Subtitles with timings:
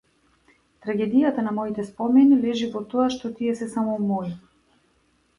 [0.85, 4.33] Трагедијата на моите спомени лежи во тоа што тие се само мои.